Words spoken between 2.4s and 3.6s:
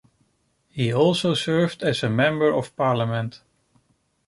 of Parliament.